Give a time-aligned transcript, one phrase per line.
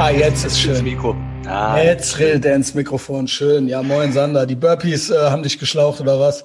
[0.00, 0.84] Ah, jetzt ist schön.
[0.84, 1.16] Mikro.
[1.44, 1.76] Ah.
[1.76, 3.26] Jetzt redet er ins Mikrofon.
[3.26, 3.66] Schön.
[3.66, 4.46] Ja, moin Sander.
[4.46, 6.44] Die Burpees äh, haben dich geschlaucht oder was?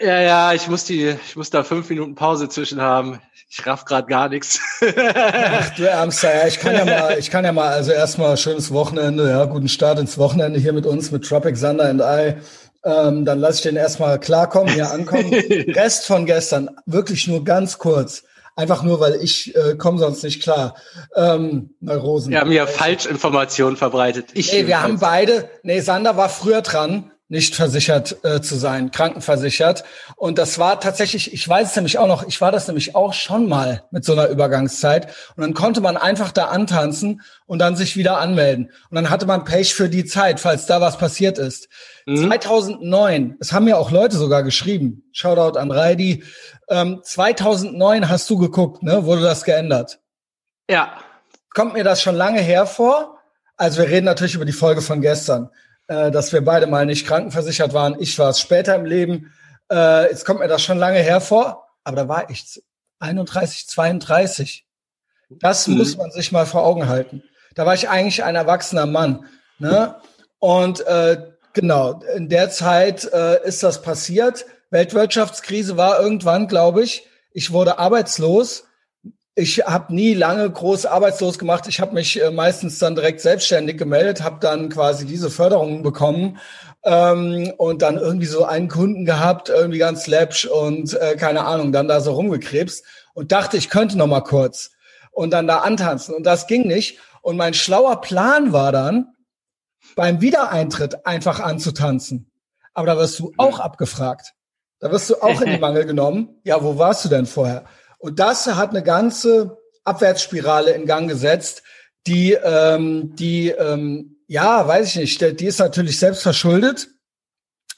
[0.00, 3.20] Ja, ja, ich muss die, ich muss da fünf Minuten Pause zwischen haben.
[3.48, 4.58] Ich raff gerade gar nichts.
[4.80, 8.72] Ach, du Ärmster, ja, ich kann ja mal, ich kann ja mal, also erstmal schönes
[8.72, 12.34] Wochenende, ja, guten Start ins Wochenende hier mit uns, mit Tropic Sander and I.
[12.84, 15.32] Ähm, dann lasse ich den erstmal klarkommen, hier ankommen.
[15.68, 18.24] Rest von gestern, wirklich nur ganz kurz.
[18.54, 20.74] Einfach nur, weil ich äh, komme sonst nicht klar.
[21.14, 22.30] Ähm, Neurosen.
[22.30, 24.26] Wir haben ja Falschinformationen verbreitet.
[24.34, 28.90] Ich nee, wir haben beide, nee, Sander war früher dran, nicht versichert äh, zu sein,
[28.90, 29.84] krankenversichert.
[30.16, 33.14] Und das war tatsächlich, ich weiß es nämlich auch noch, ich war das nämlich auch
[33.14, 35.06] schon mal mit so einer Übergangszeit.
[35.36, 38.70] Und dann konnte man einfach da antanzen und dann sich wieder anmelden.
[38.90, 41.68] Und dann hatte man Pech für die Zeit, falls da was passiert ist.
[42.06, 42.26] Mhm.
[42.26, 46.24] 2009, es haben ja auch Leute sogar geschrieben, Shoutout an Reidi,
[46.68, 49.04] ähm, 2009 hast du geguckt, ne?
[49.04, 50.00] Wurde das geändert?
[50.68, 50.98] Ja.
[51.54, 53.18] Kommt mir das schon lange her vor?
[53.56, 55.50] Also wir reden natürlich über die Folge von gestern,
[55.92, 57.96] äh, dass wir beide mal nicht krankenversichert waren.
[58.00, 59.32] Ich war es später im Leben.
[59.70, 62.62] Äh, jetzt kommt mir das schon lange her vor, aber da war ich
[63.00, 64.64] 31, 32.
[65.28, 65.76] Das mhm.
[65.76, 67.22] muss man sich mal vor Augen halten.
[67.54, 69.26] Da war ich eigentlich ein erwachsener Mann.
[69.58, 69.96] Ne?
[70.38, 71.18] Und äh,
[71.52, 74.46] genau, in der Zeit äh, ist das passiert.
[74.70, 77.06] Weltwirtschaftskrise war irgendwann, glaube ich.
[77.32, 78.64] Ich wurde arbeitslos.
[79.34, 81.66] Ich habe nie lange groß arbeitslos gemacht.
[81.66, 86.38] Ich habe mich äh, meistens dann direkt selbstständig gemeldet, habe dann quasi diese Förderungen bekommen
[86.84, 91.72] ähm, und dann irgendwie so einen Kunden gehabt, irgendwie ganz läppsch und äh, keine Ahnung,
[91.72, 94.72] dann da so rumgekrebst und dachte, ich könnte noch mal kurz
[95.12, 96.98] und dann da antanzen und das ging nicht.
[97.22, 99.14] Und mein schlauer Plan war dann,
[99.94, 102.30] beim Wiedereintritt einfach anzutanzen.
[102.74, 104.34] Aber da wirst du auch abgefragt.
[104.80, 106.40] Da wirst du auch in die Mangel genommen.
[106.44, 107.64] Ja, wo warst du denn vorher?
[108.02, 111.62] Und das hat eine ganze Abwärtsspirale in Gang gesetzt,
[112.08, 116.88] die, ähm, die, ähm, ja, weiß ich nicht, die ist natürlich selbst verschuldet,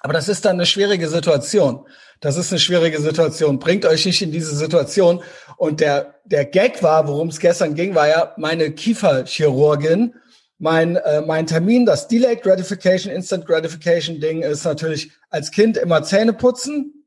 [0.00, 1.86] aber das ist dann eine schwierige Situation.
[2.20, 3.58] Das ist eine schwierige Situation.
[3.58, 5.22] Bringt euch nicht in diese Situation.
[5.58, 10.14] Und der, der Gag war, worum es gestern ging, war ja meine Kieferchirurgin.
[10.56, 16.02] Mein, äh, mein Termin, das Delayed Gratification, Instant Gratification Ding ist natürlich als Kind immer
[16.02, 17.06] Zähne putzen,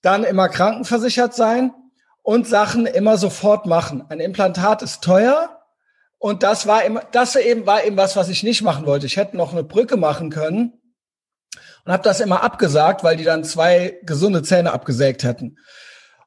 [0.00, 1.72] dann immer krankenversichert sein
[2.22, 4.04] und Sachen immer sofort machen.
[4.08, 5.60] Ein Implantat ist teuer
[6.18, 9.06] und das war immer, das eben war eben was, was ich nicht machen wollte.
[9.06, 10.72] Ich hätte noch eine Brücke machen können
[11.84, 15.56] und habe das immer abgesagt, weil die dann zwei gesunde Zähne abgesägt hätten.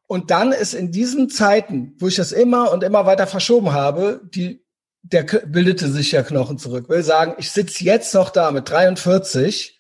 [0.08, 4.22] Und dann ist in diesen Zeiten, wo ich das immer und immer weiter verschoben habe,
[4.24, 4.66] die
[5.08, 6.90] der bildete sich ja Knochen zurück.
[6.90, 9.75] Will sagen, ich sitze jetzt noch da mit 43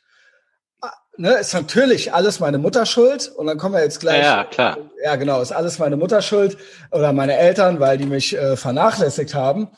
[1.18, 4.24] ne, ist natürlich alles meine Mutter schuld und dann kommen wir jetzt gleich.
[4.24, 4.78] Ja, klar.
[5.04, 6.58] Ja, genau, ist alles meine Mutter schuld
[6.92, 9.70] oder meine Eltern, weil die mich äh, vernachlässigt haben.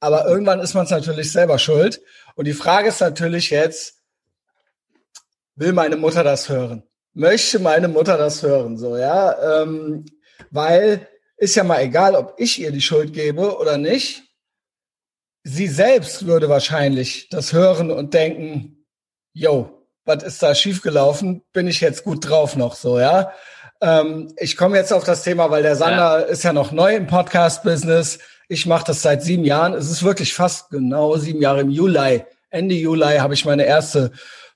[0.00, 2.00] Aber irgendwann ist man es natürlich selber schuld.
[2.36, 3.96] Und die Frage ist natürlich jetzt,
[5.56, 6.84] will meine Mutter das hören?
[7.14, 8.78] Möchte meine Mutter das hören?
[8.78, 10.06] So, ja, ähm,
[10.50, 14.24] weil ist ja mal egal, ob ich ihr die Schuld gebe oder nicht.
[15.44, 18.84] Sie selbst würde wahrscheinlich das hören und denken,
[19.32, 19.77] yo,
[20.08, 21.42] was ist da schiefgelaufen?
[21.52, 23.30] Bin ich jetzt gut drauf noch so, ja?
[23.82, 26.24] Ähm, ich komme jetzt auf das Thema, weil der Sander ja.
[26.24, 28.18] ist ja noch neu im Podcast-Business.
[28.48, 29.74] Ich mache das seit sieben Jahren.
[29.74, 32.24] Es ist wirklich fast genau sieben Jahre im Juli.
[32.48, 34.10] Ende Juli habe ich meine erste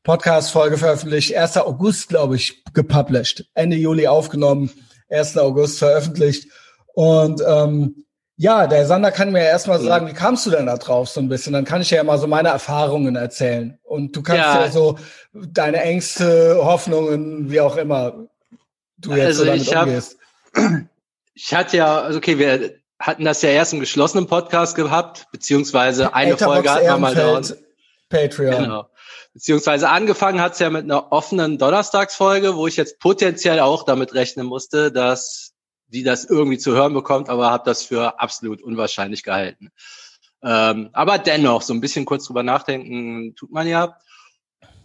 [0.05, 1.37] Podcast-Folge veröffentlicht.
[1.37, 1.59] 1.
[1.59, 3.45] August, glaube ich, gepublished.
[3.53, 4.71] Ende Juli aufgenommen,
[5.11, 5.37] 1.
[5.37, 6.51] August veröffentlicht.
[6.95, 8.07] Und ähm,
[8.43, 11.29] ja, der Sander kann mir erstmal sagen, wie kamst du denn da drauf so ein
[11.29, 11.53] bisschen?
[11.53, 13.79] Dann kann ich ja mal so meine Erfahrungen erzählen.
[13.85, 14.99] Und du kannst ja, ja so
[15.33, 18.27] deine Ängste, Hoffnungen, wie auch immer
[18.99, 20.19] du jetzt also so damit ich umgehst.
[20.57, 20.73] Hab,
[21.35, 26.13] ich hatte ja, also okay, wir hatten das ja erst im geschlossenen Podcast gehabt, beziehungsweise
[26.13, 27.41] eine Etherbox Folge hatten wir mal da.
[28.09, 28.65] Patreon.
[28.65, 28.87] Genau.
[29.35, 34.47] Beziehungsweise angefangen hat's ja mit einer offenen Donnerstagsfolge, wo ich jetzt potenziell auch damit rechnen
[34.47, 35.52] musste, dass
[35.93, 39.71] die das irgendwie zu hören bekommt, aber habe das für absolut unwahrscheinlich gehalten.
[40.43, 43.99] Ähm, aber dennoch, so ein bisschen kurz drüber nachdenken tut man ja.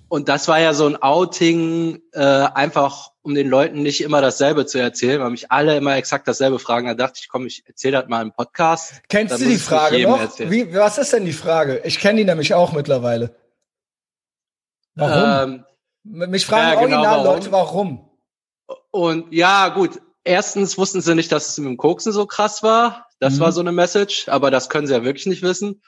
[0.09, 4.65] Und das war ja so ein Outing, äh, einfach um den Leuten nicht immer dasselbe
[4.65, 6.87] zu erzählen, weil mich alle immer exakt dasselbe fragen.
[6.87, 9.01] Da dachte ich, komm, ich erzähle das mal im Podcast.
[9.09, 10.39] Kennst du die Frage noch?
[10.39, 11.81] Wie, was ist denn die Frage?
[11.83, 13.35] Ich kenne die nämlich auch mittlerweile.
[14.95, 15.65] Warum?
[16.03, 17.35] Ähm, mich fragen ja, genau, original warum?
[17.35, 18.09] Leute, warum?
[18.91, 23.07] Und ja, gut, erstens wussten sie nicht, dass es mit dem Koksen so krass war.
[23.19, 23.39] Das mhm.
[23.39, 25.81] war so eine Message, aber das können sie ja wirklich nicht wissen.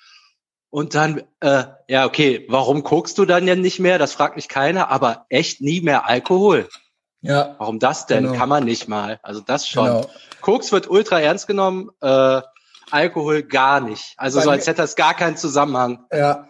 [0.71, 3.97] Und dann, äh, ja, okay, warum kokst du dann ja nicht mehr?
[3.97, 6.69] Das fragt mich keiner, aber echt nie mehr Alkohol.
[7.21, 7.55] Ja.
[7.57, 8.25] Warum das denn?
[8.25, 8.37] Genau.
[8.37, 9.19] Kann man nicht mal.
[9.23, 9.85] Also das schon.
[9.85, 10.09] Genau.
[10.41, 12.41] Koks wird ultra ernst genommen, äh,
[12.91, 14.13] Alkohol gar nicht.
[14.17, 16.05] Also Bei so als hätte das gar keinen Zusammenhang.
[16.11, 16.47] Ja.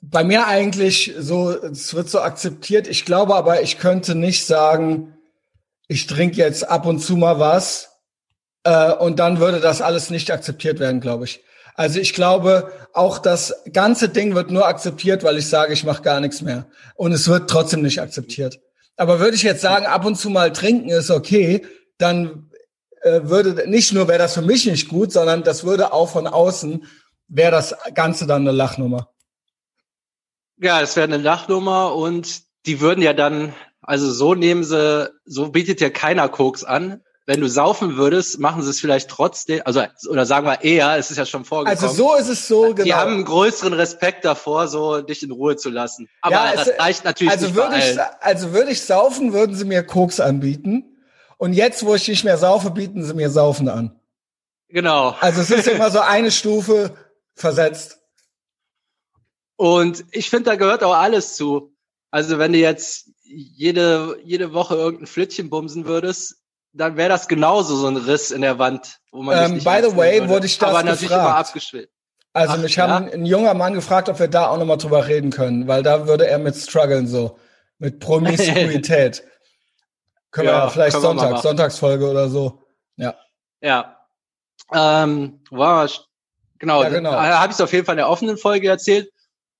[0.00, 2.88] Bei mir eigentlich so, es wird so akzeptiert.
[2.88, 5.16] Ich glaube aber, ich könnte nicht sagen,
[5.88, 7.90] ich trinke jetzt ab und zu mal was
[8.64, 11.42] äh, und dann würde das alles nicht akzeptiert werden, glaube ich.
[11.74, 16.02] Also ich glaube, auch das ganze Ding wird nur akzeptiert, weil ich sage, ich mache
[16.02, 16.66] gar nichts mehr.
[16.94, 18.60] Und es wird trotzdem nicht akzeptiert.
[18.96, 22.50] Aber würde ich jetzt sagen, ab und zu mal trinken ist okay, dann
[23.00, 26.26] äh, würde nicht nur wäre das für mich nicht gut, sondern das würde auch von
[26.26, 26.84] außen
[27.28, 29.08] wäre das Ganze dann eine Lachnummer.
[30.58, 35.50] Ja, es wäre eine Lachnummer und die würden ja dann, also so nehmen sie, so
[35.50, 39.82] bietet ja keiner Koks an wenn du saufen würdest, machen sie es vielleicht trotzdem, also
[40.08, 41.82] oder sagen wir eher, es ist ja schon vorgekommen.
[41.82, 42.82] Also so ist es so, genau.
[42.82, 46.08] Die haben einen größeren Respekt davor, so dich in Ruhe zu lassen.
[46.20, 49.64] Aber ja, das reicht natürlich also nicht würde ich, Also würde ich saufen, würden sie
[49.64, 50.96] mir Koks anbieten.
[51.38, 53.98] Und jetzt, wo ich nicht mehr saufe, bieten sie mir Saufen an.
[54.68, 55.16] Genau.
[55.20, 56.94] Also es ist immer so eine Stufe
[57.34, 57.98] versetzt.
[59.56, 61.76] Und ich finde, da gehört auch alles zu.
[62.10, 66.36] Also wenn du jetzt jede, jede Woche irgendein Flittchen bumsen würdest,
[66.72, 69.80] dann wäre das genauso so ein Riss in der Wand, wo man ähm, nicht By
[69.82, 70.28] the way, würde.
[70.28, 71.24] wurde ich das Aber natürlich gefragt.
[71.24, 71.92] immer abgeschwitzt.
[72.34, 72.88] Also Ach, mich ja?
[72.88, 76.06] haben ein junger Mann gefragt, ob wir da auch nochmal drüber reden können, weil da
[76.06, 77.38] würde er mit strugglen so,
[77.78, 79.22] mit Promiskuität.
[80.30, 82.62] können ja, wir vielleicht können Sonntag, Sonntagsfolge oder so.
[82.96, 83.14] Ja.
[83.60, 83.98] Ja.
[84.72, 85.88] Ähm, war
[86.58, 87.10] genau, ja, genau.
[87.12, 89.10] Da habe ich es auf jeden Fall in der offenen Folge erzählt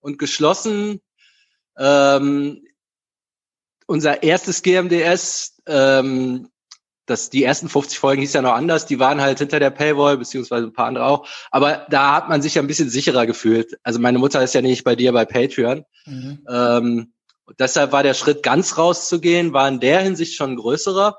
[0.00, 1.02] und geschlossen.
[1.76, 2.61] Ähm,
[3.92, 6.48] unser erstes GMDS, ähm,
[7.04, 10.16] das, die ersten 50 Folgen hieß ja noch anders, die waren halt hinter der Paywall,
[10.16, 11.28] beziehungsweise ein paar andere auch.
[11.50, 13.78] Aber da hat man sich ja ein bisschen sicherer gefühlt.
[13.82, 15.84] Also meine Mutter ist ja nicht bei dir bei Patreon.
[16.06, 16.46] Mhm.
[16.48, 17.12] Ähm,
[17.58, 21.18] deshalb war der Schritt ganz rauszugehen, war in der Hinsicht schon größerer.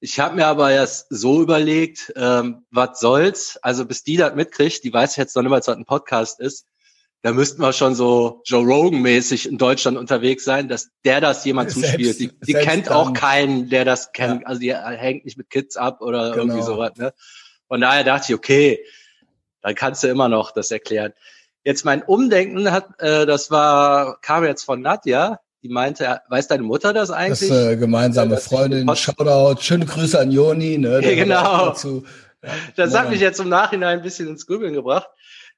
[0.00, 4.82] Ich habe mir aber erst so überlegt, ähm, was soll's, also bis die das mitkriegt,
[4.82, 6.66] die weiß jetzt noch nicht mal, was ein Podcast ist,
[7.22, 11.70] da müssten wir schon so Joe Rogan-mäßig in Deutschland unterwegs sein, dass der das jemand
[11.70, 12.18] selbst, zuspielt.
[12.18, 12.94] Die, die kennt dann.
[12.94, 14.42] auch keinen, der das kennt.
[14.42, 14.46] Ja.
[14.46, 16.44] Also die hängt nicht mit Kids ab oder genau.
[16.44, 16.92] irgendwie sowas.
[16.96, 17.12] Ne?
[17.68, 18.80] Von daher dachte ich, okay,
[19.60, 21.12] dann kannst du immer noch das erklären.
[21.62, 25.40] Jetzt mein Umdenken hat, äh, das war kam jetzt von Nadja.
[25.62, 27.50] Die meinte, weiß deine Mutter das eigentlich?
[27.50, 30.78] Das äh, gemeinsame ja, Freundin, Shoutout, schöne Grüße an Joni.
[30.78, 31.66] Ne, ja, genau.
[31.66, 32.04] Dazu,
[32.42, 35.08] ja, das hat mich jetzt im Nachhinein ein bisschen ins Grübeln gebracht.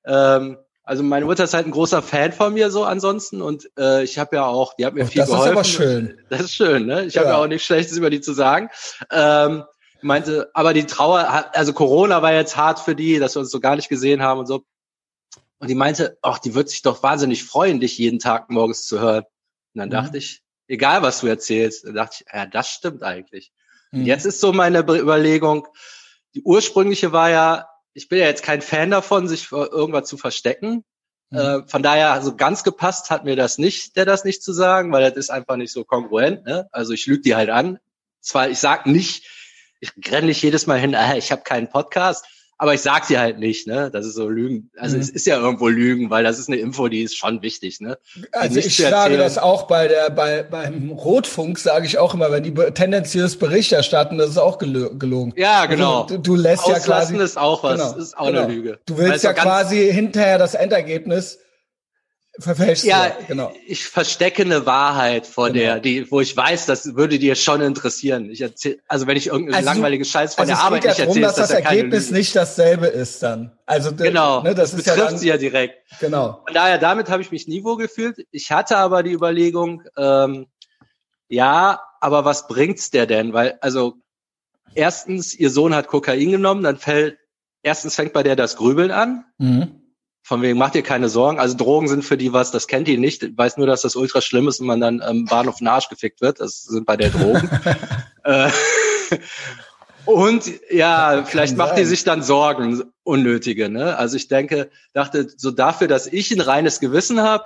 [0.04, 4.02] Ähm, also meine Mutter ist halt ein großer Fan von mir so ansonsten und äh,
[4.02, 5.54] ich habe ja auch, die hat mir oh, viel das geholfen.
[5.54, 6.18] Das ist aber schön.
[6.28, 7.04] Das ist schön, ne?
[7.04, 7.22] Ich ja.
[7.22, 8.68] habe ja auch nichts Schlechtes über die zu sagen.
[9.10, 9.64] Ähm,
[10.02, 13.60] meinte, aber die Trauer, also Corona war jetzt hart für die, dass wir uns so
[13.60, 14.64] gar nicht gesehen haben und so.
[15.58, 18.98] Und die meinte, ach, die wird sich doch wahnsinnig freuen, dich jeden Tag morgens zu
[18.98, 19.24] hören.
[19.74, 19.92] Und dann mhm.
[19.92, 23.52] dachte ich, egal was du erzählst, dann dachte ich, ja, das stimmt eigentlich.
[23.92, 24.04] Mhm.
[24.04, 25.68] Jetzt ist so meine Überlegung,
[26.34, 30.16] die ursprüngliche war ja, ich bin ja jetzt kein Fan davon, sich vor irgendwas zu
[30.16, 30.84] verstecken.
[31.30, 31.38] Mhm.
[31.38, 34.92] Äh, von daher, also ganz gepasst hat mir das nicht, der das nicht zu sagen,
[34.92, 36.44] weil das ist einfach nicht so kongruent.
[36.44, 36.68] Ne?
[36.72, 37.78] Also ich lüge die halt an.
[38.20, 39.26] Zwar, ich sag nicht,
[39.80, 42.24] ich renne nicht jedes Mal hin, äh, ich habe keinen Podcast,
[42.62, 43.90] aber ich sag sie halt nicht, ne?
[43.90, 44.70] Das ist so Lügen.
[44.78, 45.02] Also mhm.
[45.02, 47.98] es ist ja irgendwo Lügen, weil das ist eine Info, die ist schon wichtig, ne?
[48.30, 52.44] Also ich sage das auch bei der bei beim Rotfunk sage ich auch immer, wenn
[52.44, 55.32] die tendenziös Bericht erstatten, das ist auch gelogen.
[55.34, 56.02] Ja, genau.
[56.02, 58.42] Also, du, du, lässt Auslassen ja quasi ist auch was, genau, ist auch genau.
[58.42, 58.78] eine Lüge.
[58.86, 61.40] Du willst also ja quasi hinterher das Endergebnis
[62.38, 63.52] verfälscht ja, ja, genau.
[63.66, 65.58] Ich verstecke eine Wahrheit vor genau.
[65.58, 68.30] der, die, wo ich weiß, das würde dir schon interessieren.
[68.30, 71.26] Ich erzähl, also wenn ich irgendeine also langweilige Scheiß von also der Arbeit nicht erzähle,
[71.26, 73.52] dass das, das Ergebnis nicht dasselbe ist dann.
[73.66, 75.82] Also genau, ne, das, das betrifft ja dann, sie ja direkt.
[76.00, 76.40] Genau.
[76.46, 78.26] Von daher, damit habe ich mich nie wohl gefühlt.
[78.30, 80.46] Ich hatte aber die Überlegung, ähm,
[81.28, 83.34] ja, aber was bringt's der denn?
[83.34, 83.94] Weil also
[84.74, 87.18] erstens, ihr Sohn hat Kokain genommen, dann fällt
[87.62, 89.26] erstens fängt bei der das Grübeln an.
[89.36, 89.81] Mhm
[90.22, 91.40] von wegen, macht ihr keine Sorgen.
[91.40, 93.22] Also Drogen sind für die was, das kennt ihr nicht.
[93.22, 95.88] Ich weiß nur, dass das ultra schlimm ist und man dann am Bahnhof in Arsch
[95.88, 96.40] gefickt wird.
[96.40, 97.50] Das sind bei der Drogen.
[98.24, 98.50] äh,
[100.04, 103.68] und ja, vielleicht macht die sich dann Sorgen, unnötige.
[103.68, 103.96] Ne?
[103.96, 107.44] Also ich denke, dachte, so dafür, dass ich ein reines Gewissen habe,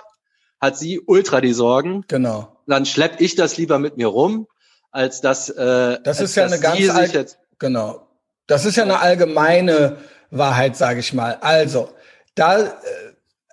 [0.61, 2.05] hat sie ultra die Sorgen.
[2.09, 2.57] Genau.
[2.67, 4.49] Dann schlepp ich das lieber mit mir rum,
[4.91, 8.09] als dass äh, das ist ja eine ganz jetzt genau.
[8.47, 9.99] Das ist ja eine allgemeine
[10.31, 11.39] Wahrheit, sage ich mal.
[11.41, 11.91] Also
[12.37, 12.71] da, äh,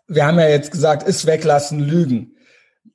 [0.08, 2.36] wir haben ja jetzt gesagt, ist weglassen, lügen.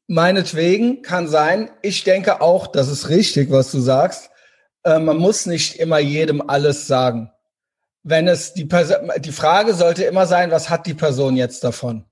[0.06, 4.30] Meinetwegen kann sein, ich denke auch, das ist richtig, was du sagst.
[4.84, 7.32] Äh, man muss nicht immer jedem alles sagen.
[8.04, 12.04] Wenn es die Person, die Frage sollte immer sein, was hat die Person jetzt davon?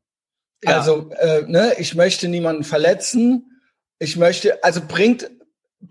[0.64, 0.78] Ja.
[0.78, 3.60] Also, äh, ne, ich möchte niemanden verletzen.
[3.98, 5.30] Ich möchte, also bringt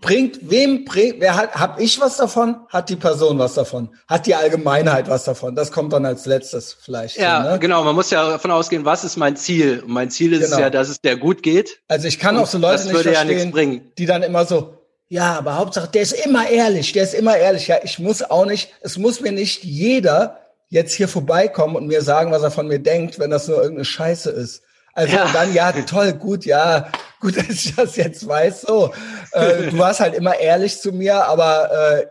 [0.00, 2.56] bringt, wem bringt, wer hat, hab ich was davon?
[2.68, 3.88] Hat die Person was davon?
[4.08, 5.54] Hat die Allgemeinheit was davon?
[5.54, 7.16] Das kommt dann als letztes vielleicht.
[7.16, 7.58] Ja, so, ne?
[7.58, 7.84] genau.
[7.84, 9.80] Man muss ja davon ausgehen, was ist mein Ziel?
[9.84, 10.56] Und mein Ziel ist Genau.
[10.56, 11.80] es ja, dass es der gut geht.
[11.88, 13.92] Also ich kann auch so Leute nicht ja verstehen, bringen.
[13.98, 14.74] die dann immer so,
[15.08, 17.68] ja, aber Hauptsache, der ist immer ehrlich, der ist immer ehrlich.
[17.68, 22.02] Ja, ich muss auch nicht, es muss mir nicht jeder jetzt hier vorbeikommen und mir
[22.02, 24.62] sagen, was er von mir denkt, wenn das nur irgendeine Scheiße ist.
[24.94, 25.30] Also Ja.
[25.32, 26.88] dann, ja, toll, gut, ja,
[27.26, 28.62] gut, dass ich das jetzt weiß.
[28.62, 28.92] So,
[29.32, 32.06] äh, du warst halt immer ehrlich zu mir, aber äh,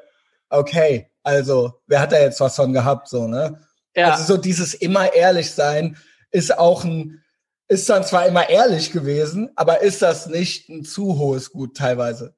[0.49, 3.59] okay, also wer hat da jetzt was von gehabt, so, ne?
[3.95, 5.97] Ja, Also so dieses immer ehrlich sein
[6.31, 7.23] ist auch ein,
[7.67, 12.35] ist dann zwar immer ehrlich gewesen, aber ist das nicht ein zu hohes Gut teilweise?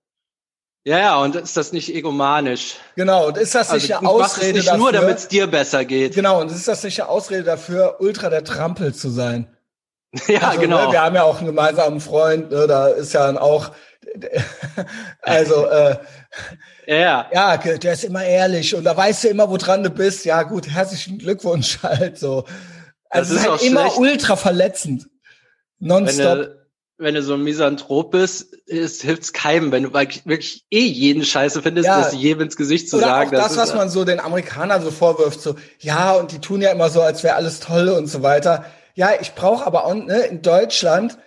[0.86, 1.18] ja, ja.
[1.22, 2.76] Und ist das nicht egomanisch?
[2.96, 4.78] Genau, und ist das Also nicht eine machst es Ausrede nicht dafür?
[4.78, 6.16] nur, damit es dir besser geht.
[6.16, 9.57] genau, und ist das nicht eine Ausrede dafür, ultra der Trampel zu sein?
[10.28, 10.88] Ja, Also, genau.
[10.88, 13.72] Ne, wir haben ja auch einen gemeinsamen Freund, ne, da ist ja dann auch,
[15.22, 15.98] also äh,
[16.88, 20.24] ja, ja, der ist immer ehrlich und da weißt du immer, woran du bist.
[20.26, 22.46] Ja, gut, herzlichen Glückwunsch halt so.
[23.10, 23.98] Also Das es ist ist halt immer schlecht.
[23.98, 25.08] ultra verletzend.
[25.80, 26.38] wenn Nonstop.
[26.38, 26.58] du,
[26.98, 31.62] wenn du so ein Misanthrop bist, ist, hilft's keinem, wenn du wirklich eh jeden Scheiße
[31.62, 32.02] findest, Ja.
[32.02, 33.30] das jedem ins Gesicht zu Oder sagen.
[33.36, 36.62] auch das, ist, was man so den Amerikanern so vorwirft, so, ja, und die tun
[36.62, 38.66] ja immer so, als wäre alles toll und so weiter.
[38.98, 41.20] Ja, ich brauche aber auch, ne, in Deutschland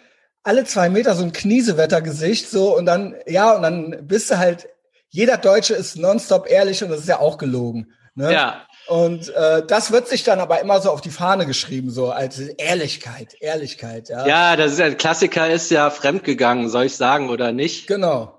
[0.43, 4.69] alle zwei Meter so ein Kniesewettergesicht, so, und dann, ja, und dann bist du halt,
[5.09, 7.93] jeder Deutsche ist nonstop ehrlich und das ist ja auch gelogen.
[8.17, 8.33] Ne?
[8.33, 12.11] Ja, Und äh, das wird sich dann aber immer so auf die Fahne geschrieben, so
[12.11, 14.27] als Ehrlichkeit, Ehrlichkeit, ja.
[14.27, 17.87] ja, das ist ein Klassiker, ist ja fremdgegangen, soll ich sagen oder nicht?
[17.87, 18.37] Genau.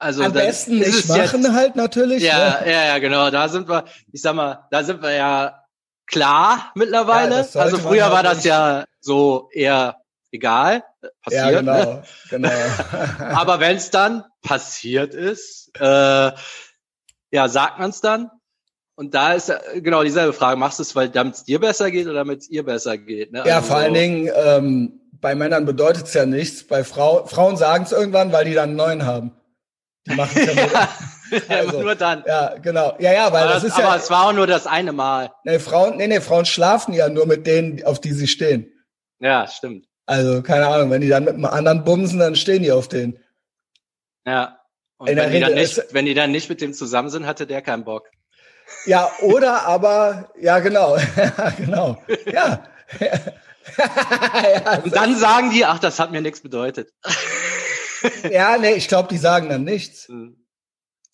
[0.00, 2.24] Also Am besten nicht machen Jetzt, halt natürlich.
[2.24, 2.72] ja, ne?
[2.72, 3.30] ja, ja, genau.
[3.30, 5.61] Da sind wir, ich sag mal, da sind wir ja
[6.06, 7.46] klar mittlerweile.
[7.52, 9.96] Ja, also früher war das ja so eher
[10.30, 10.82] egal,
[11.22, 11.44] passiert.
[11.52, 12.04] ja, ne?
[12.30, 13.34] genau, genau.
[13.34, 16.32] Aber wenn es dann passiert ist, äh,
[17.30, 18.30] ja, sagt man es dann?
[18.94, 20.58] Und da ist äh, genau dieselbe Frage.
[20.58, 23.32] Machst du es, weil damit es dir besser geht oder damit es ihr besser geht?
[23.32, 23.42] Ne?
[23.46, 26.64] Ja, Also vor allen so- Dingen, ähm, bei Männern bedeutet es ja nichts.
[26.64, 29.32] Bei Frau, Frauen sagen es irgendwann, weil die dann einen neuen haben.
[30.06, 30.72] Die machen es ja nur.
[30.72, 30.88] ja,
[31.48, 32.24] also, nur dann.
[32.26, 32.96] ja, genau.
[32.98, 33.96] Ja, ja, weil aber das ist aber ja.
[33.96, 35.32] es war auch nur das eine Mal.
[35.44, 38.72] Nee, Frauen, nee, nee, Frauen schlafen ja nur mit denen, auf die sie stehen.
[39.20, 39.86] Ja, stimmt.
[40.06, 43.18] Also, keine Ahnung, wenn die dann mit einem anderen bumsen, dann stehen die auf denen.
[44.26, 44.58] Ja.
[44.98, 47.62] Und wenn die, dann nicht, wenn die dann nicht mit dem zusammen sind, hatte der
[47.62, 48.08] keinen Bock.
[48.84, 50.96] Ja, oder aber, ja, genau.
[51.58, 52.02] Genau.
[52.26, 52.64] Ja.
[53.00, 56.90] ja, Und dann sagen die, ach, das hat mir nichts bedeutet.
[58.30, 60.08] Ja, nee, ich glaube, die sagen dann nichts.
[60.08, 60.36] Hm.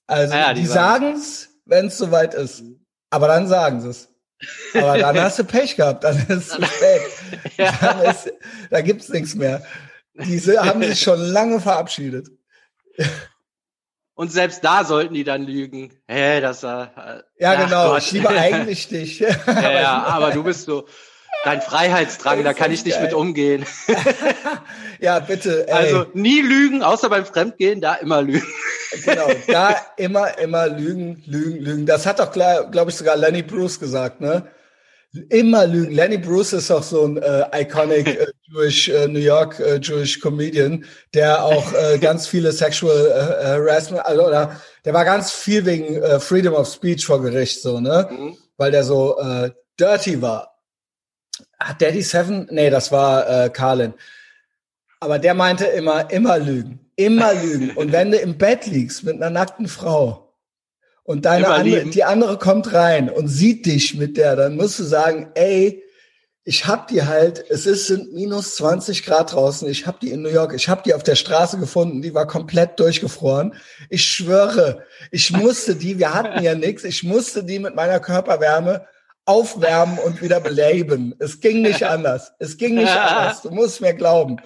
[0.06, 2.62] Also, Ja, die, die sagen es, wenn es soweit ist.
[2.62, 2.86] Mhm.
[3.10, 4.08] Aber dann sagen sie es.
[4.74, 7.02] Aber dann hast du Pech gehabt, dann ist es zu spät.
[7.58, 7.72] Ja.
[7.80, 8.32] Dann ist,
[8.70, 9.62] da gibt's nichts mehr.
[10.14, 12.28] Diese haben sich schon lange verabschiedet.
[14.14, 15.92] Und selbst da sollten die dann lügen.
[16.08, 16.86] Hä, das war.
[16.96, 17.88] Äh, Ja, ach genau.
[17.90, 18.02] Gott.
[18.02, 19.18] Ich liebe eigentlich dich.
[19.20, 20.86] Ja, ja, aber du bist so.
[21.44, 23.18] Dein Freiheitsdrang, da kann ich nicht mit geil.
[23.18, 23.64] umgehen.
[25.00, 25.68] ja, bitte.
[25.68, 28.46] Ey, Also nie lügen, außer beim Fremdgehen, da immer lügen.
[29.04, 29.28] genau.
[29.46, 31.86] Da immer, immer lügen, lügen, lügen.
[31.86, 34.48] Das hat doch, glaube ich, sogar Lenny Bruce gesagt, ne?
[35.30, 35.92] Immer lügen.
[35.92, 40.20] Lenny Bruce ist auch so ein äh, iconic äh, Jewish äh, New York äh, Jewish
[40.20, 45.64] Comedian, der auch äh, ganz viele Sexual äh, Harassment, also, oder der war ganz viel
[45.64, 48.08] wegen äh, Freedom of Speech vor Gericht, so, ne?
[48.10, 48.36] Mhm.
[48.56, 50.57] Weil der so äh, dirty war.
[51.58, 52.46] Hat Daddy Seven?
[52.50, 53.94] Nee, das war äh, Carlin.
[55.00, 56.80] Aber der meinte immer, immer lügen.
[56.96, 57.70] Immer lügen.
[57.76, 60.24] Und wenn du im Bett liegst mit einer nackten Frau
[61.04, 64.84] und deine andere, die andere kommt rein und sieht dich mit der, dann musst du
[64.84, 65.82] sagen, ey,
[66.44, 70.22] ich hab die halt, es ist sind minus 20 Grad draußen, ich hab die in
[70.22, 73.54] New York, ich hab die auf der Straße gefunden, die war komplett durchgefroren.
[73.88, 78.86] Ich schwöre, ich musste die, wir hatten ja nichts, ich musste die mit meiner Körperwärme
[79.28, 81.14] aufwärmen und wieder beleben.
[81.18, 82.32] Es ging nicht anders.
[82.38, 83.42] Es ging nicht anders.
[83.42, 84.40] Du musst mir glauben.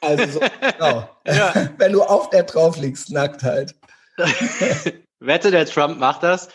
[0.00, 1.08] Also so, genau.
[1.26, 1.70] Ja.
[1.78, 3.74] Wenn du auf der drauf liegst, nackt halt.
[5.20, 6.48] Wette, der Trump macht das.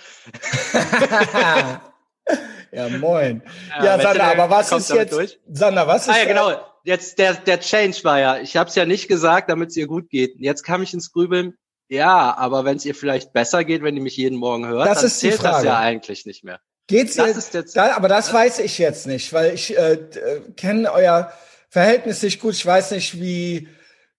[2.71, 3.41] ja, moin.
[3.69, 5.39] Ja, Ja, wette, Sander, der aber was ist jetzt, durch.
[5.51, 6.51] Sander, was ist Ah ja, genau.
[6.83, 9.87] Jetzt der, der Change war ja, ich habe es ja nicht gesagt, damit es ihr
[9.87, 10.35] gut geht.
[10.37, 11.55] Jetzt kam ich ins Grübeln.
[11.89, 14.99] Ja, aber wenn es ihr vielleicht besser geht, wenn die mich jeden Morgen hört, Das
[14.99, 16.59] dann ist zählt das ja eigentlich nicht mehr.
[16.89, 20.41] Geht's Das jetzt, jetzt- da, aber das weiß ich jetzt nicht, weil ich äh, äh,
[20.57, 21.31] kenne euer
[21.69, 22.55] Verhältnis nicht gut.
[22.55, 23.69] Ich weiß nicht, wie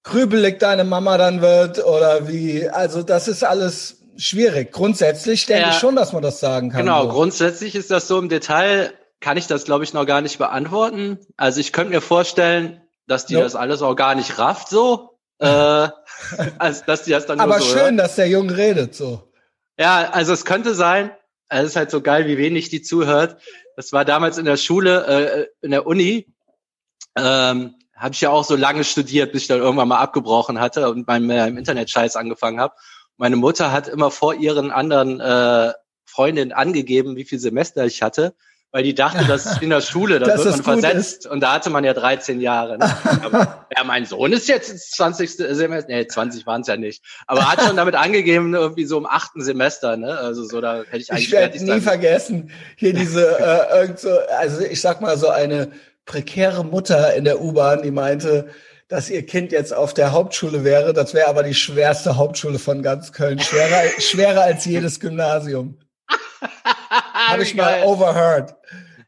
[0.04, 4.72] grübelig deine Mama dann wird oder wie, also das ist alles schwierig.
[4.72, 5.70] Grundsätzlich denke Ja.
[5.70, 6.80] ich schon, dass man das sagen kann.
[6.86, 7.08] Genau, so.
[7.10, 11.18] grundsätzlich ist das so im Detail, kann ich das, glaube ich, noch gar nicht beantworten.
[11.36, 13.40] Also ich könnte mir vorstellen, dass die Ja.
[13.40, 15.18] das alles auch gar nicht rafft so.
[15.40, 15.46] äh,
[16.58, 17.96] als dass die das dann Aber so schön, hören.
[17.96, 19.24] dass der Junge redet so.
[19.78, 21.19] Ja, also es könnte sein, also
[21.50, 23.40] es ist halt so geil, wie wenig die zuhört.
[23.76, 26.32] Das war damals in der Schule, äh, in der Uni,
[27.16, 30.88] ähm, habe ich ja auch so lange studiert, bis ich dann irgendwann mal abgebrochen hatte
[30.90, 32.74] und beim äh, im Internet-Scheiß angefangen habe.
[33.16, 35.72] Meine Mutter hat immer vor ihren anderen äh,
[36.06, 38.34] Freundinnen angegeben, wie viel Semester ich hatte,
[38.72, 41.82] weil die dachte, dass in der Schule, da wird man versetzt und da hatte man
[41.82, 42.78] ja 13 Jahre.
[42.78, 42.96] Ne?
[43.24, 45.30] Aber, ja, mein Sohn ist jetzt ins 20.
[45.30, 49.06] Semester, nee, 20 waren es ja nicht, aber hat schon damit angegeben, irgendwie so im
[49.06, 50.16] achten Semester, ne?
[50.18, 51.82] Also so, da hätte ich eigentlich Ich werde nie sein.
[51.82, 53.38] vergessen, hier diese,
[53.72, 55.72] äh, irgend so, also ich sag mal so eine
[56.04, 58.48] prekäre Mutter in der U-Bahn, die meinte,
[58.88, 60.92] dass ihr Kind jetzt auf der Hauptschule wäre.
[60.92, 63.38] Das wäre aber die schwerste Hauptschule von ganz Köln.
[63.38, 65.78] Schwerer, schwerer als jedes Gymnasium.
[67.30, 68.56] Habe ich mal overheard.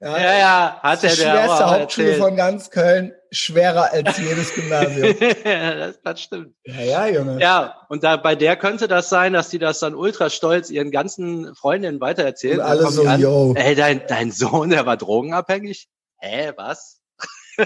[0.01, 2.23] Ja, ja, hat die er der schwerste Hauptschule erzählt.
[2.25, 5.15] von ganz Köln, schwerer als jedes Gymnasium.
[5.45, 6.55] das, das stimmt.
[6.65, 7.41] Ja, ja, Junge.
[7.41, 10.91] Ja, und da bei der könnte das sein, dass die das dann ultra stolz ihren
[10.91, 12.59] ganzen Freundinnen weitererzählen.
[12.59, 13.55] Und alle so, an, yo.
[13.57, 15.89] Ey, dein, dein Sohn, der war drogenabhängig?
[16.19, 17.01] Hä, was?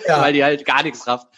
[0.06, 0.20] Ja.
[0.20, 1.28] Weil die halt gar nichts rafft.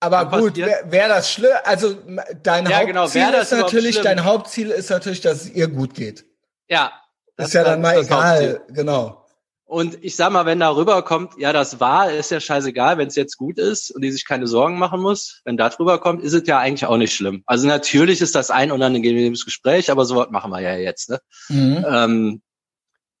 [0.00, 1.52] Aber Dann gut, wäre wär das schlimm?
[1.64, 1.96] Also
[2.42, 5.68] dein Ja, Hauptziel genau, wär das ist natürlich, dein Hauptziel ist natürlich, dass es ihr
[5.68, 6.24] gut geht.
[6.68, 6.92] Ja.
[7.36, 9.22] Ist ja dann mal das egal, genau.
[9.68, 13.16] Und ich sag mal, wenn da rüberkommt, ja, das war, ist ja scheißegal, wenn es
[13.16, 16.34] jetzt gut ist und die sich keine Sorgen machen muss, wenn da drüber kommt, ist
[16.34, 17.42] es ja eigentlich auch nicht schlimm.
[17.46, 21.18] Also natürlich ist das ein unangenehmes Gespräch, aber sowas machen wir ja jetzt, ne?
[21.48, 21.84] Mhm.
[21.88, 22.42] Ähm,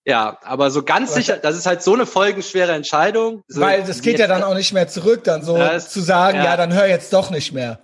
[0.04, 3.42] ja, aber so ganz Aber sicher, das ist halt so eine folgenschwere Entscheidung.
[3.48, 6.00] So, Weil das geht ja dann auch nicht mehr zurück, dann so Ja, es- zu
[6.00, 6.44] sagen, ja.
[6.44, 6.56] ja.
[6.56, 7.80] dann hör jetzt doch nicht mehr.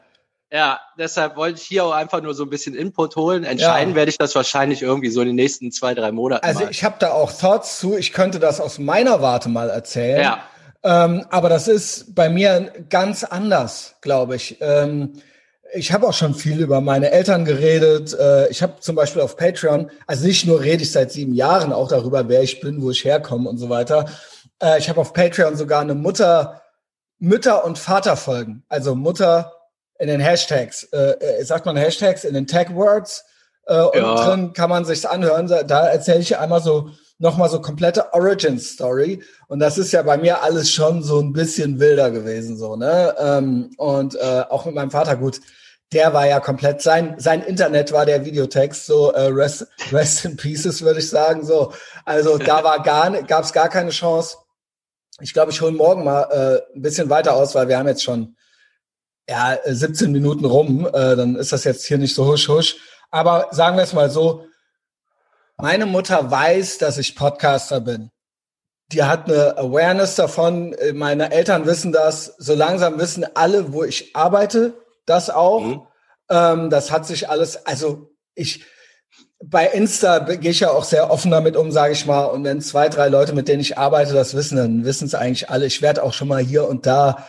[0.54, 3.42] Ja, deshalb wollte ich hier auch einfach nur so ein bisschen Input holen.
[3.44, 3.96] Entscheiden Ja.
[3.96, 6.70] werde ich das wahrscheinlich irgendwie so in den nächsten zwei, drei Monaten Also mal.
[6.70, 10.20] ich habe da auch Thoughts zu, ich könnte das aus meiner Warte mal erzählen.
[10.20, 10.42] ja,
[10.84, 14.58] Ähm, aber das ist bei mir ganz anders, glaube ich.
[14.60, 15.14] Ähm,
[15.72, 18.12] ich habe auch schon viel über meine Eltern geredet.
[18.12, 21.72] Äh, ich habe zum Beispiel auf Patreon, also nicht nur rede ich seit sieben Jahren
[21.72, 24.04] auch darüber, wer ich bin, wo ich herkomme und so weiter.
[24.62, 26.60] Äh, ich habe auf Patreon sogar eine Mutter,
[27.18, 28.64] Mütter- und Vaterfolgen.
[28.68, 29.54] Also Mutter
[30.02, 30.82] in den Hashtags.
[30.92, 33.24] Äh, äh, sagt man Hashtags in den Tag-Words.
[33.66, 34.26] Äh, und Ja.
[34.26, 35.46] drin kann man sich's anhören.
[35.46, 39.22] Da- erzähle ich einmal so nochmal so komplette Origin Story.
[39.46, 43.14] Und das ist ja bei mir alles schon so ein bisschen wilder gewesen, so, ne?
[43.16, 45.40] Ähm, und äh, auch mit meinem Vater, gut,
[45.92, 50.36] der war ja komplett, sein, sein Internet war der Videotext, so äh, rest, rest in
[50.36, 51.44] Pieces, würde ich sagen.
[51.46, 51.72] So.
[52.04, 54.38] Also da war gar gab es gar keine Chance.
[55.20, 56.22] Ich glaube, ich hole morgen mal
[56.72, 58.34] äh, ein bisschen weiter aus, weil wir haben jetzt schon
[59.28, 60.86] ja, äh, 17 Minuten rum.
[60.86, 62.76] Äh, dann ist das jetzt hier nicht so husch husch.
[63.10, 64.46] Aber sagen wir es mal so,
[65.58, 68.10] meine Mutter weiß, dass ich Podcaster bin.
[68.90, 70.72] Die hat eine Awareness davon.
[70.74, 72.34] Äh, Meine Eltern wissen das.
[72.38, 74.74] So langsam wissen alle, wo ich arbeite,
[75.06, 75.60] das auch.
[75.60, 75.82] Mhm.
[76.30, 78.64] Ähm, das hat sich alles, also ich,
[79.44, 82.24] bei Insta gehe ich ja auch sehr offen damit um, sage ich mal.
[82.24, 85.50] Und wenn zwei, drei Leute, mit denen ich arbeite, das wissen, dann wissen es eigentlich
[85.50, 85.66] alle.
[85.66, 87.26] Ich werde auch schon mal hier und da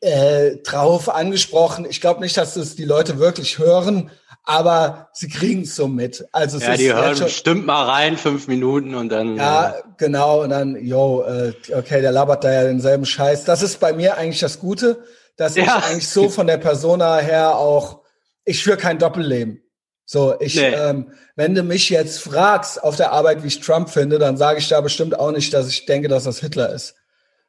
[0.00, 1.86] äh, drauf angesprochen.
[1.88, 4.10] Ich glaube nicht, dass es die Leute wirklich hören,
[4.44, 6.24] aber sie kriegen es so mit.
[6.32, 9.36] Also es ja, ist die hören schon- bestimmt mal rein, fünf Minuten und dann.
[9.36, 10.42] ja, genau.
[10.42, 13.44] Und dann, yo, äh, okay, der labert da ja denselben Scheiß.
[13.44, 15.02] Das ist bei mir eigentlich das Gute,
[15.36, 15.76] dass ich Ja.
[15.84, 18.00] eigentlich so von der Persona her auch,
[18.44, 19.62] ich führe kein Doppelleben.
[20.06, 20.68] So, ich, Nee.
[20.74, 24.58] ähm, wenn du mich jetzt fragst auf der Arbeit, wie ich Trump finde, dann sage
[24.58, 26.94] ich da bestimmt auch nicht, dass ich denke, dass das Hitler ist.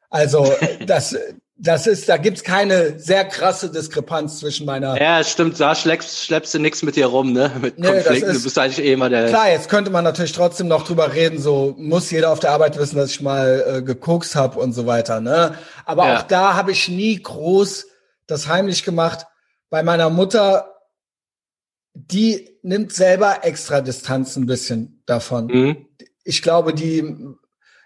[0.09, 0.51] Also,
[0.85, 1.15] das,
[1.61, 6.53] das ist, da gibt's keine sehr krasse Diskrepanz zwischen meiner Ja, stimmt, da schleppst, schleppst
[6.53, 7.51] du nichts mit dir rum, ne?
[7.61, 8.29] Mit Nee, Konflikten.
[8.31, 9.27] Du ist- bist eigentlich eh immer der.
[9.27, 12.77] Klar, jetzt könnte man natürlich trotzdem noch drüber reden, so muss jeder auf der Arbeit
[12.77, 15.19] wissen, dass ich mal äh, gekokst habe und so weiter.
[15.19, 15.53] Ne?
[15.85, 16.17] Aber Ja.
[16.19, 17.87] auch da habe ich nie groß
[18.25, 19.25] das heimlich gemacht.
[19.69, 20.73] Bei meiner Mutter,
[21.93, 25.47] die nimmt selber extra Distanz ein bisschen davon.
[25.47, 25.87] Mhm.
[26.23, 27.17] Ich glaube, die,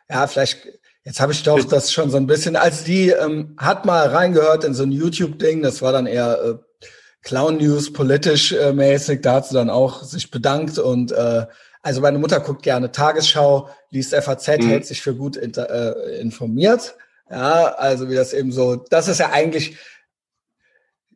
[0.10, 0.68] ja, vielleicht,
[1.04, 4.64] jetzt habe ich doch das schon so ein bisschen, als die ähm, hat mal reingehört
[4.64, 6.88] in so ein YouTube-Ding, das war dann eher äh,
[7.22, 11.46] Clown News politisch äh, mäßig, da hat sie dann auch sich bedankt und äh,
[11.82, 14.68] also meine Mutter guckt gerne Tagesschau, liest FAZ, Mhm.
[14.70, 16.96] hält sich für gut äh, informiert.
[17.30, 19.78] Ja, also wie das eben so, das ist ja eigentlich,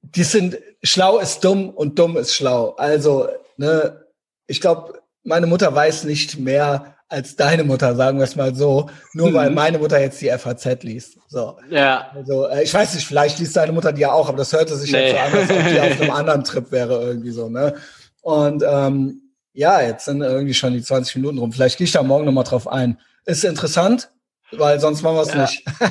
[0.01, 2.71] die sind, schlau ist dumm und dumm ist schlau.
[2.71, 4.05] Also, ne,
[4.45, 8.89] ich glaube, meine Mutter weiß nicht mehr als deine Mutter, sagen wir es mal so,
[9.13, 9.55] nur weil Mhm.
[9.55, 11.17] meine Mutter jetzt die FAZ liest.
[11.29, 11.57] So.
[11.69, 12.11] Ja.
[12.13, 14.75] Also, äh, ich weiß nicht, vielleicht liest deine Mutter die ja auch, aber das hörte
[14.75, 15.11] sich Nee.
[15.11, 17.75] jetzt so an, als ob die auf einem anderen Trip wäre, irgendwie so, ne?
[18.21, 19.21] Und ähm,
[19.53, 21.51] ja, jetzt sind irgendwie schon die 20 Minuten rum.
[21.53, 22.99] Vielleicht gehe ich da morgen nochmal drauf ein.
[23.25, 24.11] Ist interessant,
[24.51, 25.41] weil sonst machen wir es Ja.
[25.41, 25.63] nicht.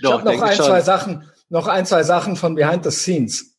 [0.00, 0.66] ich habe noch ein, schon.
[0.66, 1.30] zwei Sachen.
[1.48, 3.54] noch ein, zwei Sachen von Behind the Scenes.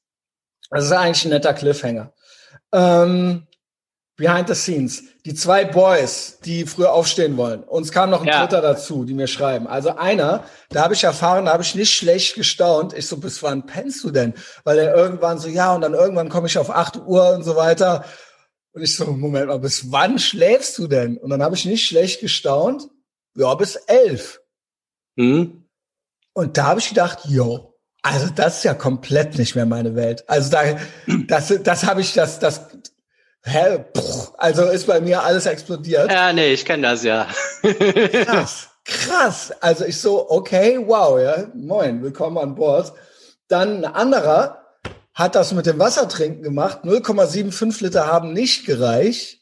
[0.69, 2.11] Das ist eigentlich ein netter Cliffhanger.
[2.73, 3.46] Ähm,
[4.17, 5.03] Behind the Scenes.
[5.25, 7.63] Die zwei Boys, die früher aufstehen wollen.
[7.63, 8.41] Uns kam noch ein ja.
[8.41, 9.67] dritter dazu, die mir schreiben.
[9.67, 12.93] Also einer, da habe ich erfahren, da habe ich nicht schlecht gestaunt.
[12.93, 14.33] Ich so, bis wann pennst du denn?
[14.63, 17.55] Weil er irgendwann so, ja, und dann irgendwann komme ich auf acht Uhr und so
[17.55, 18.05] weiter.
[18.73, 21.17] Und ich so, Moment mal, bis wann schläfst du denn?
[21.17, 22.87] Und dann habe ich nicht schlecht gestaunt.
[23.35, 24.41] Ja, bis elf.
[25.15, 25.67] Mhm.
[26.33, 30.23] Und da habe ich gedacht, yo, also das ist ja komplett nicht mehr meine Welt.
[30.29, 30.63] Also da,
[31.27, 32.69] das, das habe ich, das, das,
[33.47, 33.85] hä,
[34.37, 36.11] also ist bei mir alles explodiert.
[36.11, 37.27] Ja, nee, ich kenne das ja.
[38.25, 39.53] krass, krass.
[39.61, 42.93] Also ich so, okay, wow, ja, moin, willkommen an Bord.
[43.47, 44.63] Dann ein anderer
[45.13, 46.79] hat das mit dem Wassertrinken gemacht.
[46.83, 49.39] 0,75 Liter haben nicht gereicht.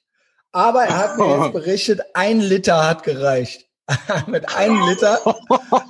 [0.52, 3.66] Aber er hat mir jetzt berichtet, ein Liter hat gereicht.
[4.28, 5.20] mit einem Liter,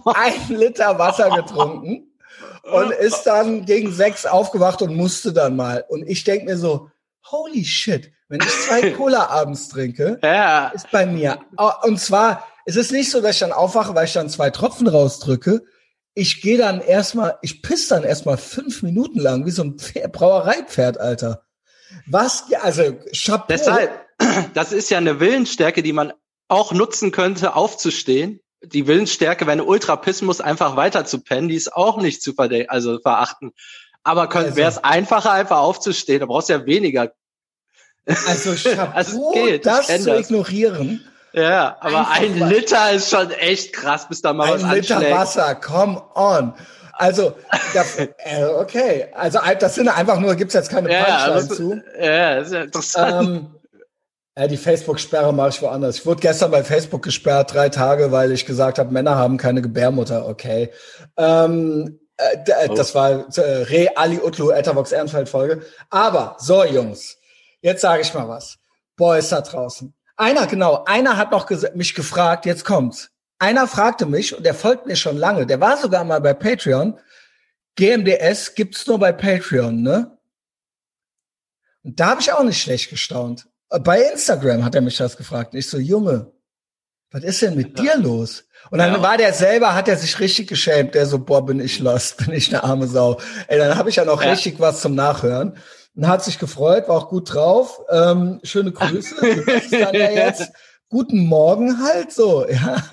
[0.05, 2.11] ein Liter Wasser getrunken
[2.63, 5.85] und ist dann gegen sechs aufgewacht und musste dann mal.
[5.87, 6.89] Und ich denke mir so,
[7.31, 10.69] holy shit, wenn ich zwei Cola abends trinke, ja.
[10.69, 11.39] ist bei mir.
[11.83, 14.87] Und zwar, es ist nicht so, dass ich dann aufwache, weil ich dann zwei Tropfen
[14.87, 15.63] rausdrücke.
[16.13, 20.13] Ich gehe dann erstmal, ich piss dann erstmal fünf Minuten lang, wie so ein Pferd,
[20.13, 21.43] Brauereipferd, Alter.
[22.07, 23.45] Was, also, Chapeau.
[23.49, 23.91] Deshalb,
[24.53, 26.13] das ist ja eine Willensstärke, die man
[26.47, 32.01] auch nutzen könnte, aufzustehen die Willensstärke, wenn Ultrapismus einfach weiter zu pennen, die ist auch
[32.01, 32.33] nicht zu
[32.67, 33.51] also verachten.
[34.05, 37.11] Aber also, wäre es einfacher, einfach aufzustehen, da brauchst du ja weniger.
[38.05, 40.19] Also, Chapeau, also geht, das zu das.
[40.19, 41.03] ignorieren.
[41.33, 45.01] Ja, aber ein Liter ist schon echt krass, bis da mal ein was Ein Liter
[45.11, 46.53] Wasser, come on.
[46.93, 47.33] Also,
[47.73, 49.07] das, äh, okay.
[49.15, 51.83] Also, das sind einfach nur, gibt's jetzt keine ja, Punchline zu.
[51.99, 53.27] Ja, ist ja interessant.
[53.27, 53.55] Ähm,
[54.37, 55.97] ja, die Facebook-Sperre mache ich woanders.
[55.97, 59.63] Ich wurde gestern bei Facebook gesperrt, drei Tage, weil ich gesagt habe, Männer haben keine
[59.63, 60.27] Gebärmutter.
[60.27, 60.71] Okay.
[61.17, 62.75] Ähm, äh, äh oh.
[62.75, 65.65] Das war äh, Re Ali Utlu Etavox Ehrenfeld Folge.
[65.89, 67.17] Aber so Jungs,
[67.61, 68.57] jetzt sage ich mal was.
[68.95, 69.93] Boys da draußen.
[70.17, 72.45] Einer genau, einer hat noch mich gefragt.
[72.45, 73.09] Jetzt kommt's.
[73.37, 75.45] Einer fragte mich und der folgt mir schon lange.
[75.45, 76.97] Der war sogar mal bei Patreon.
[77.75, 80.17] GMDS gibt's nur bei Patreon, ne?
[81.83, 83.47] Und da habe ich auch nicht schlecht gestaunt.
[83.69, 85.53] Bei Instagram hat er mich das gefragt.
[85.53, 86.31] Ich so, Junge,
[87.11, 88.45] was ist denn mit dir los?
[88.71, 89.01] Und dann ja.
[89.01, 90.95] war der selber, hat er sich richtig geschämt.
[90.95, 93.19] Der so, boah, bin ich lost, bin ich eine arme Sau.
[93.47, 94.31] Ey, dann habe ich ja noch ja.
[94.31, 95.57] richtig was zum Nachhören.
[95.95, 97.81] Und hat sich gefreut, war auch gut drauf.
[97.89, 99.15] Ähm, schöne Grüße.
[99.71, 100.51] dann ja jetzt.
[100.89, 102.83] Guten Morgen halt so, ja.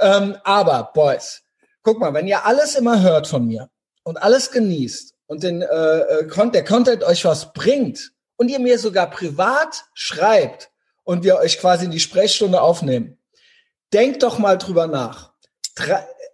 [0.00, 1.42] Ähm, aber, Boys,
[1.82, 3.68] guck mal, wenn ihr alles immer hört von mir
[4.04, 8.76] und alles genießt und den, äh, äh der Content euch was bringt, und ihr mir
[8.78, 10.72] sogar privat schreibt
[11.04, 13.16] und wir euch quasi in die Sprechstunde aufnehmen,
[13.92, 15.32] denkt doch mal drüber nach,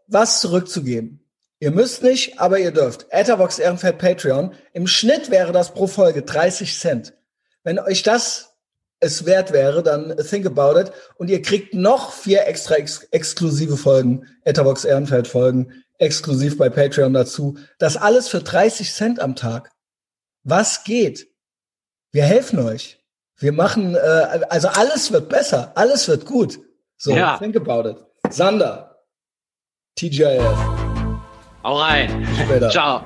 [0.07, 1.25] was zurückzugeben.
[1.61, 3.07] Ihr müsst nicht, aber ihr dürft.
[3.11, 4.55] Etherbox Ehrenfeld Patreon.
[4.73, 7.15] Im Schnitt wäre das pro Folge 30 Cent.
[7.65, 8.57] Wenn euch das
[9.01, 10.93] es wert wäre, dann think about it.
[11.17, 17.13] Und ihr kriegt noch vier extra ex exklusive Folgen, Etherbox Ehrenfeld Folgen, exklusiv bei Patreon
[17.13, 17.59] dazu.
[17.79, 19.71] Das alles für 30 Cent am Tag.
[20.45, 21.29] Was geht?
[22.11, 22.99] Wir helfen euch.
[23.37, 23.99] Wir machen, äh,
[24.49, 26.59] also alles wird besser, alles wird gut.
[27.01, 27.39] So, ja.
[27.39, 27.97] think about it.
[28.31, 28.91] Sander,
[29.97, 30.43] TGIF.
[31.63, 32.27] Hau rein.
[32.45, 32.71] Später.
[32.71, 33.05] Ciao.